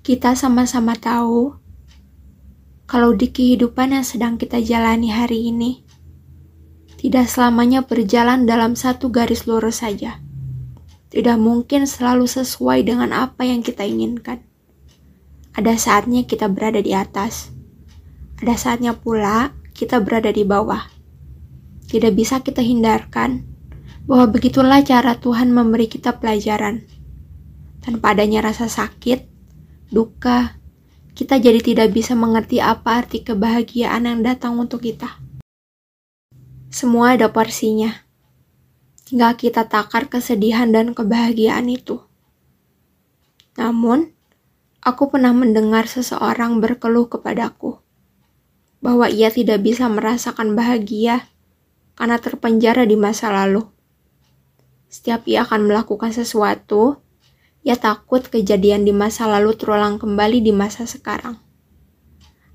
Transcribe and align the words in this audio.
Kita 0.00 0.32
sama-sama 0.32 0.96
tahu 0.96 1.52
kalau 2.88 3.12
di 3.12 3.28
kehidupan 3.28 3.92
yang 3.92 4.00
sedang 4.00 4.40
kita 4.40 4.56
jalani 4.64 5.12
hari 5.12 5.52
ini, 5.52 5.84
tidak 6.96 7.28
selamanya 7.28 7.84
berjalan 7.84 8.48
dalam 8.48 8.80
satu 8.80 9.12
garis 9.12 9.44
lurus 9.44 9.84
saja. 9.84 10.16
Tidak 11.12 11.36
mungkin 11.36 11.84
selalu 11.84 12.24
sesuai 12.24 12.80
dengan 12.80 13.12
apa 13.12 13.44
yang 13.44 13.60
kita 13.60 13.84
inginkan. 13.84 14.40
Ada 15.52 15.76
saatnya 15.76 16.24
kita 16.24 16.48
berada 16.48 16.80
di 16.80 16.96
atas, 16.96 17.52
ada 18.40 18.56
saatnya 18.56 18.96
pula 18.96 19.52
kita 19.76 20.00
berada 20.00 20.32
di 20.32 20.48
bawah. 20.48 20.80
Tidak 21.92 22.16
bisa 22.16 22.40
kita 22.40 22.64
hindarkan 22.64 23.44
bahwa 24.08 24.32
begitulah 24.32 24.80
cara 24.80 25.20
Tuhan 25.20 25.52
memberi 25.52 25.92
kita 25.92 26.16
pelajaran. 26.16 26.88
Tanpa 27.84 28.16
adanya 28.16 28.42
rasa 28.42 28.66
sakit, 28.66 29.29
duka, 29.90 30.54
kita 31.18 31.42
jadi 31.42 31.58
tidak 31.58 31.90
bisa 31.90 32.14
mengerti 32.14 32.62
apa 32.62 33.02
arti 33.02 33.26
kebahagiaan 33.26 34.06
yang 34.06 34.22
datang 34.22 34.56
untuk 34.56 34.86
kita. 34.86 35.18
Semua 36.70 37.18
ada 37.18 37.26
porsinya. 37.34 38.06
Tinggal 39.02 39.34
kita 39.34 39.66
takar 39.66 40.06
kesedihan 40.06 40.70
dan 40.70 40.94
kebahagiaan 40.94 41.66
itu. 41.66 41.98
Namun, 43.58 44.14
aku 44.78 45.10
pernah 45.10 45.34
mendengar 45.34 45.90
seseorang 45.90 46.62
berkeluh 46.62 47.10
kepadaku 47.10 47.82
bahwa 48.78 49.10
ia 49.10 49.28
tidak 49.28 49.66
bisa 49.66 49.90
merasakan 49.90 50.54
bahagia 50.54 51.26
karena 51.98 52.16
terpenjara 52.16 52.86
di 52.86 52.94
masa 52.94 53.28
lalu. 53.28 53.66
Setiap 54.86 55.26
ia 55.26 55.42
akan 55.42 55.68
melakukan 55.68 56.14
sesuatu, 56.14 57.02
ia 57.60 57.76
takut 57.76 58.24
kejadian 58.24 58.88
di 58.88 58.92
masa 58.96 59.28
lalu 59.28 59.52
terulang 59.52 60.00
kembali 60.00 60.40
di 60.40 60.52
masa 60.52 60.88
sekarang. 60.88 61.36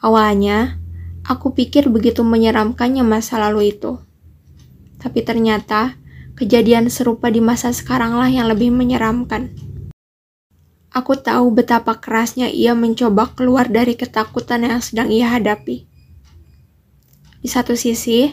Awalnya, 0.00 0.80
aku 1.24 1.52
pikir 1.52 1.92
begitu 1.92 2.24
menyeramkannya 2.24 3.04
masa 3.04 3.36
lalu 3.36 3.76
itu. 3.76 4.00
Tapi 4.96 5.20
ternyata, 5.20 6.00
kejadian 6.36 6.88
serupa 6.88 7.28
di 7.28 7.44
masa 7.44 7.76
sekaranglah 7.76 8.28
yang 8.32 8.48
lebih 8.48 8.72
menyeramkan. 8.72 9.52
Aku 10.96 11.12
tahu 11.20 11.52
betapa 11.52 12.00
kerasnya 12.00 12.48
ia 12.48 12.72
mencoba 12.72 13.36
keluar 13.36 13.68
dari 13.68 14.00
ketakutan 14.00 14.64
yang 14.64 14.80
sedang 14.80 15.12
ia 15.12 15.28
hadapi. 15.28 15.84
Di 17.44 17.48
satu 17.52 17.76
sisi, 17.76 18.32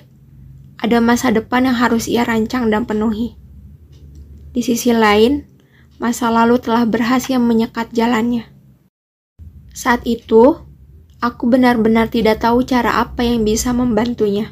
ada 0.80 1.04
masa 1.04 1.28
depan 1.36 1.68
yang 1.68 1.76
harus 1.76 2.08
ia 2.08 2.24
rancang 2.24 2.72
dan 2.72 2.88
penuhi. 2.88 3.36
Di 4.56 4.64
sisi 4.64 4.96
lain, 4.96 5.53
masa 6.04 6.28
lalu 6.28 6.60
telah 6.60 6.84
berhasil 6.84 7.40
menyekat 7.40 7.96
jalannya. 7.96 8.44
Saat 9.72 10.04
itu, 10.04 10.60
aku 11.24 11.48
benar-benar 11.48 12.12
tidak 12.12 12.44
tahu 12.44 12.68
cara 12.68 13.00
apa 13.00 13.24
yang 13.24 13.48
bisa 13.48 13.72
membantunya. 13.72 14.52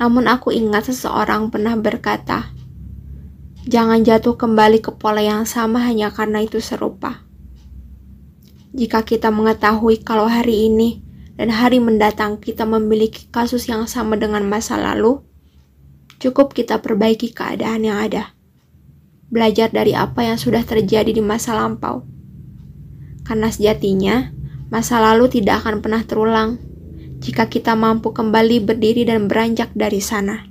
Namun 0.00 0.24
aku 0.24 0.48
ingat 0.48 0.88
seseorang 0.88 1.52
pernah 1.52 1.76
berkata, 1.76 2.56
Jangan 3.68 4.00
jatuh 4.00 4.40
kembali 4.40 4.80
ke 4.80 4.96
pola 4.96 5.20
yang 5.20 5.44
sama 5.44 5.84
hanya 5.84 6.08
karena 6.08 6.40
itu 6.40 6.64
serupa. 6.64 7.20
Jika 8.72 9.04
kita 9.04 9.28
mengetahui 9.28 10.00
kalau 10.00 10.24
hari 10.24 10.72
ini 10.72 11.04
dan 11.36 11.52
hari 11.52 11.84
mendatang 11.84 12.40
kita 12.40 12.64
memiliki 12.64 13.28
kasus 13.28 13.68
yang 13.68 13.84
sama 13.84 14.16
dengan 14.16 14.48
masa 14.48 14.80
lalu, 14.80 15.20
cukup 16.16 16.56
kita 16.56 16.80
perbaiki 16.80 17.36
keadaan 17.36 17.84
yang 17.84 18.00
ada. 18.00 18.32
Belajar 19.30 19.70
dari 19.70 19.94
apa 19.94 20.26
yang 20.26 20.34
sudah 20.34 20.66
terjadi 20.66 21.14
di 21.14 21.22
masa 21.22 21.54
lampau. 21.54 22.02
Karena 23.22 23.46
sejatinya, 23.46 24.34
masa 24.74 24.98
lalu 24.98 25.30
tidak 25.30 25.62
akan 25.62 25.78
pernah 25.78 26.02
terulang 26.02 26.58
jika 27.22 27.46
kita 27.46 27.78
mampu 27.78 28.10
kembali 28.10 28.66
berdiri 28.66 29.06
dan 29.06 29.30
beranjak 29.30 29.70
dari 29.78 30.02
sana. 30.02 30.49